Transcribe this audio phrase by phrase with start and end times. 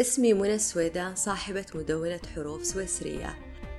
[0.00, 3.38] اسمي منى السويدان صاحبة مدونة حروف سويسرية.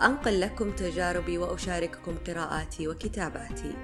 [0.00, 3.74] أنقل لكم تجاربي وأشارككم قراءاتي وكتاباتي.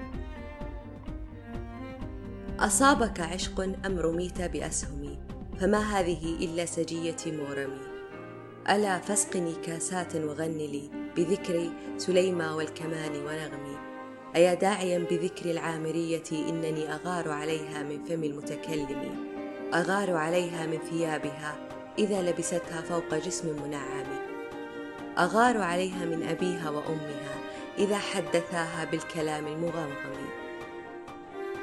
[2.59, 5.19] أصابك عشق أم رميت بأسهمي؟
[5.59, 7.81] فما هذه إلا سجية مورمي.
[8.69, 13.77] ألا فاسقني كاسات وغن لي بذكر سليمى والكمان ونغمي.
[14.35, 19.15] أيا داعيا بذكر العامرية إنني أغار عليها من فم المتكلم.
[19.73, 21.78] أغار عليها من ثيابها.
[21.99, 24.05] إذا لبستها فوق جسم منعم.
[25.17, 27.35] أغار عليها من أبيها وأمها
[27.77, 30.29] إذا حدثاها بالكلام المغمغم.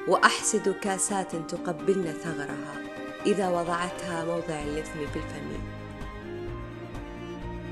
[0.09, 2.83] وأحسد كاسات تقبلن ثغرها
[3.27, 5.51] إذا وضعتها موضع اللثم بالفم.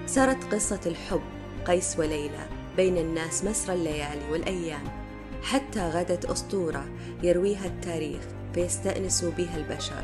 [0.07, 1.23] سرت قصة الحب
[1.67, 5.05] قيس وليلى بين الناس مسرى الليالي والأيام.
[5.43, 6.85] حتى غدت أسطورة
[7.23, 8.23] يرويها التاريخ
[8.55, 10.03] فيستأنس بها البشر.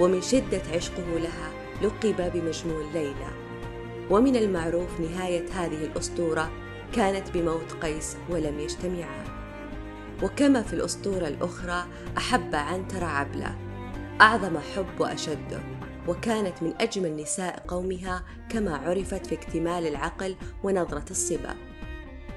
[0.00, 3.30] ومن شدة عشقه لها لقب بمجنون ليلى.
[4.10, 6.50] ومن المعروف نهاية هذه الأسطورة
[6.92, 9.24] كانت بموت قيس ولم يجتمعا.
[10.22, 11.86] وكما في الأسطورة الأخرى
[12.18, 13.58] أحب عنتر عبلة.
[14.20, 15.60] أعظم حب وأشده
[16.08, 21.54] وكانت من أجمل نساء قومها كما عرفت في اكتمال العقل ونظرة الصبا.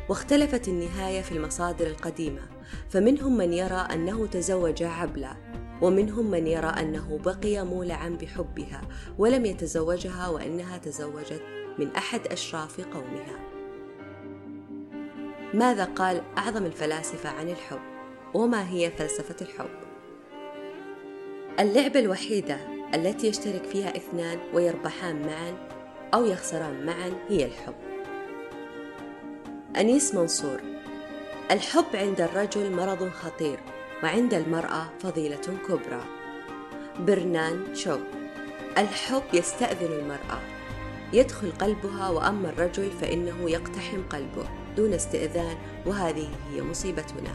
[0.09, 2.41] واختلفت النهاية في المصادر القديمة.
[2.89, 5.37] فمنهم من يرى أنه تزوج عبلة.
[5.81, 8.81] ومنهم من يرى أنه بقي مولعا بحبها
[9.17, 11.41] ولم يتزوجها وأنها تزوجت
[11.79, 13.39] من أحد أشراف قومها.
[15.53, 17.79] ماذا قال أعظم الفلاسفة عن الحب؟
[18.33, 19.69] وما هي فلسفة الحب؟
[21.59, 22.57] اللعبة الوحيدة
[22.93, 25.67] التي يشترك فيها اثنان ويربحان معا
[26.13, 27.75] أو يخسران معا هي الحب.
[29.77, 30.61] أنيس منصور.
[31.51, 33.59] الحب عند الرجل مرض خطير
[34.03, 36.03] وعند المرأة فضيلة كبرى.
[36.99, 37.97] برنان شو
[38.77, 40.39] الحب يستأذن المرأة.
[41.13, 47.33] يدخل قلبها وأما الرجل فإنه يقتحم قلبه دون استئذان وهذه هي مصيبتنا.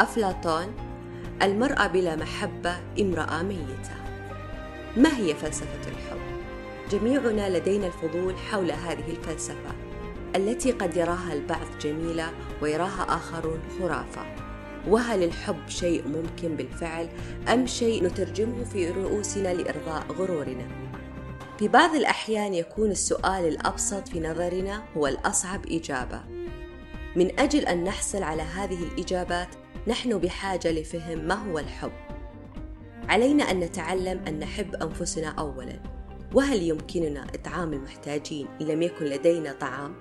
[0.00, 0.74] أفلاطون.
[1.42, 3.96] المرأة بلا محبة امرأة ميتة.
[4.96, 6.20] ما هي فلسفة الحب؟
[6.90, 9.70] جميعنا لدينا الفضول حول هذه الفلسفة
[10.36, 12.30] التي قد يراها البعض جميلة
[12.62, 14.43] ويراها آخرون خرافة.
[14.88, 17.08] وهل الحب شيء ممكن بالفعل
[17.48, 20.68] أم شيء نترجمه في رؤوسنا لإرضاء غرورنا؟
[21.58, 26.20] في بعض الأحيان يكون السؤال الأبسط في نظرنا هو الأصعب إجابة.
[27.16, 29.48] من أجل أن نحصل على هذه الإجابات،
[29.88, 31.92] نحن بحاجة لفهم ما هو الحب.
[33.08, 35.80] علينا أن نتعلم أن نحب أنفسنا أولاً،
[36.34, 39.94] وهل يمكننا إطعام المحتاجين إن لم يكن لدينا طعام؟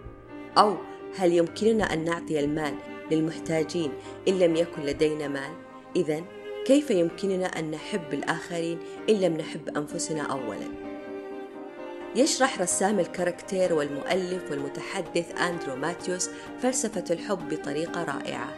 [0.57, 0.77] أو
[1.17, 2.73] هل يمكننا أن نعطي المال
[3.12, 3.91] للمحتاجين
[4.28, 5.52] إن لم يكن لدينا مال؟
[5.96, 6.24] إذا
[6.66, 10.94] كيف يمكننا أن نحب الآخرين إن لم نحب أنفسنا أولاً؟
[12.16, 18.56] يشرح رسام الكاركتير والمؤلف والمتحدث أندرو ماتيوس فلسفة الحب بطريقة رائعة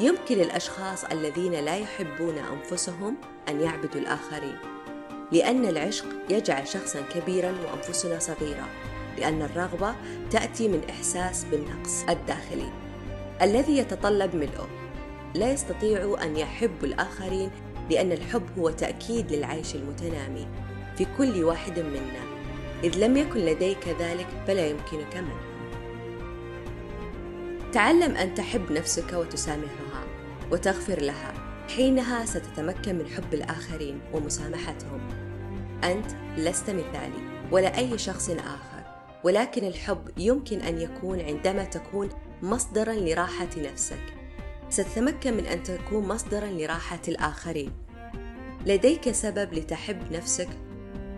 [0.00, 3.16] يمكن للأشخاص الذين لا يحبون أنفسهم
[3.48, 4.56] أن يعبدوا الآخرين
[5.32, 8.68] لأن العشق يجعل شخصا كبيرا وأنفسنا صغيرة
[9.18, 9.94] لأن الرغبة
[10.30, 12.89] تأتي من إحساس بالنقص الداخلي
[13.42, 14.68] الذي يتطلب ملئه
[15.34, 17.50] لا يستطيع أن يحبوا الآخرين
[17.90, 20.48] لأن الحب هو تأكيد للعيش المتنامي
[20.96, 22.30] في كل واحد منا.
[22.84, 25.40] إذ لم يكن لديك ذلك فلا يمكنك منه.
[27.72, 30.04] تعلم أن تحب نفسك وتسامحها
[30.52, 31.32] وتغفر لها.
[31.76, 35.08] حينها ستتمكن من حب الآخرين ومسامحتهم.
[35.84, 38.70] أنت لست مثالي ولا أي شخص آخر
[39.24, 42.08] ولكن الحب يمكن أن يكون عندما تكون
[42.42, 44.14] مصدرا لراحة نفسك.
[44.68, 47.72] ستتمكن من أن تكون مصدرا لراحة الآخرين.
[48.66, 50.48] لديك سبب لتحب نفسك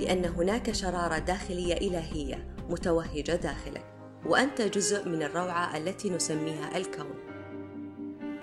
[0.00, 3.84] لأن هناك شرارة داخلية إلهية متوهجة داخلك
[4.26, 7.14] وأنت جزء من الروعة التي نسميها الكون.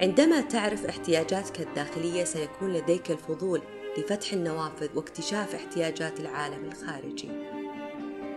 [0.01, 3.61] عندما تعرف احتياجاتك الداخلية سيكون لديك الفضول
[3.97, 7.29] لفتح النوافذ واكتشاف احتياجات العالم الخارجي.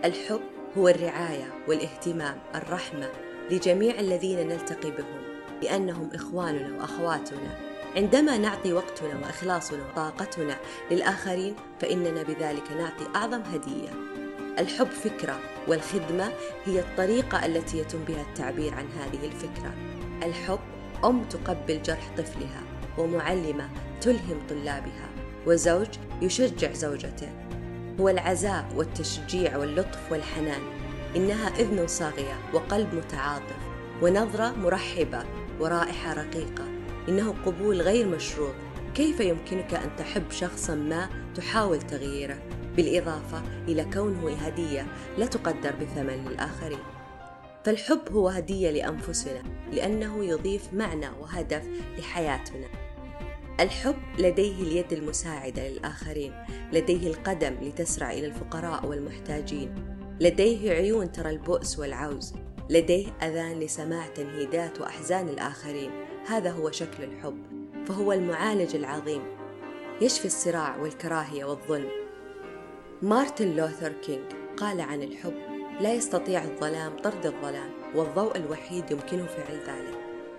[0.05, 0.41] الحب
[0.77, 3.09] هو الرعاية والاهتمام الرحمة
[3.51, 5.21] لجميع الذين نلتقي بهم
[5.61, 7.57] لأنهم إخواننا وأخواتنا.
[7.95, 10.57] عندما نعطي وقتنا وإخلاصنا وطاقتنا
[10.91, 13.89] للآخرين فإننا بذلك نعطي أعظم هدية.
[14.59, 16.31] الحب فكرة والخدمة
[16.65, 19.73] هي الطريقة التي يتم بها التعبير عن هذه الفكرة.
[20.23, 20.59] الحب
[21.05, 22.63] أم تقبل جرح طفلها
[22.97, 23.69] ومعلمة
[24.01, 25.09] تلهم طلابها
[25.47, 25.87] وزوج
[26.21, 27.29] يشجع زوجته.
[27.99, 30.82] هو العزاء والتشجيع واللطف والحنان.
[31.15, 33.57] إنها إذن صاغية وقلب متعاطف
[34.01, 35.23] ونظرة مرحبة
[35.59, 36.65] ورائحة رقيقة.
[37.09, 38.53] إنه قبول غير مشروط.
[38.95, 42.37] كيف يمكنك أن تحب شخصا ما تحاول تغييره؟
[42.75, 44.87] بالإضافة إلى كونه هدية
[45.17, 46.79] لا تقدر بثمن للآخرين
[47.65, 51.63] فالحب هو هدية لأنفسنا لأنه يضيف معنى وهدف
[51.97, 52.67] لحياتنا.
[53.59, 56.33] الحب لديه اليد المساعدة للآخرين
[56.73, 59.92] لديه القدم لتسرع إلى الفقراء والمحتاجين.
[60.19, 62.33] لديه عيون ترى البؤس والعوز
[62.69, 65.91] لديه أذان لسماع تنهيدات وأحزان الآخرين.
[66.27, 67.37] هذا هو شكل الحب
[67.85, 69.21] فهو المعالج العظيم.
[70.01, 71.89] يشفي الصراع والكراهية والظلم.
[73.01, 75.35] مارتن لوثر كينج قال عن الحب
[75.79, 79.97] لا يستطيع الظلام طرد الظلام والضوء الوحيد يمكنه فعل ذلك.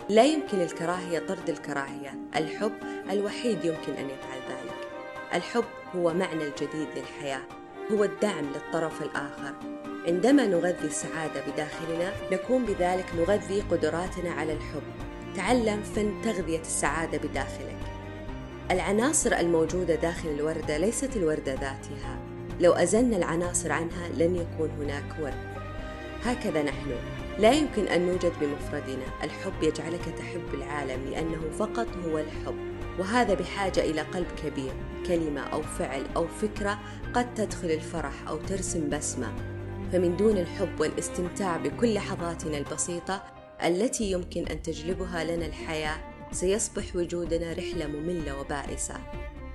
[0.08, 2.72] لا يمكن الكراهية طرد الكراهية الحب
[3.10, 4.88] الوحيد يمكن أن يفعل ذلك.
[5.34, 5.64] الحب
[5.96, 7.42] هو معنى الجديد للحياة.
[7.92, 9.54] هو الدعم للطرف الآخر.
[10.06, 14.82] عندما نغذي السعادة بداخلنا نكون بذلك نغذي قدراتنا على الحب.
[15.36, 17.76] تعلم فن تغذية السعادة بداخلك.
[18.70, 22.18] العناصر الموجودة داخل الوردة ليست الوردة ذاتها.
[22.60, 25.54] لو أزلنا العناصر عنها لن يكون هناك ورد.
[26.24, 26.90] هكذا نحن.
[27.38, 29.04] لا يمكن أن نوجد بمفردنا.
[29.22, 32.73] الحب يجعلك تحب العالم لأنه فقط هو الحب.
[32.98, 34.72] وهذا بحاجة إلى قلب كبير
[35.06, 36.78] كلمة أو فعل أو فكرة
[37.14, 39.34] قد تدخل الفرح أو ترسم بسمة.
[39.92, 43.22] فمن دون الحب والاستمتاع بكل لحظاتنا البسيطة
[43.64, 45.96] التي يمكن أن تجلبها لنا الحياة
[46.32, 48.94] سيصبح وجودنا رحلة مملة وبائسة.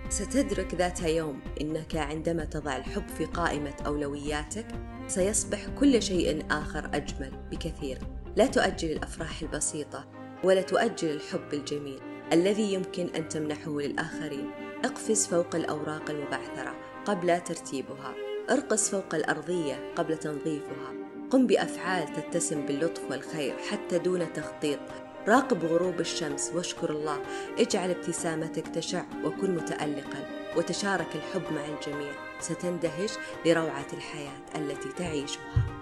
[0.09, 4.67] ستدرك ذات يوم إنك عندما تضع الحب في قائمة أولوياتك
[5.07, 7.97] سيصبح كل شيء آخر أجمل بكثير.
[8.35, 10.05] لا تؤجل الأفراح البسيطة
[10.43, 12.08] ولا تؤجل الحب الجميل.
[12.33, 14.51] الذي يمكن أن تمنحه للآخرين.
[14.85, 18.13] اقفز فوق الأوراق المبعثرة قبل ترتيبها.
[18.49, 20.93] ارقص فوق الأرضية قبل تنظيفها.
[21.29, 24.79] قم بأفعال تتسم باللطف والخير حتى دون تخطيط.
[25.27, 27.21] راقب غروب الشمس واشكر الله.
[27.59, 32.11] اجعل ابتسامتك تشع وكن متألقا وتشارك الحب مع الجميع.
[32.39, 33.11] ستندهش
[33.45, 35.78] لروعة الحياة التي تعيشها.